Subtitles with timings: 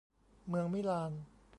[0.47, 1.11] เมืองมิลาน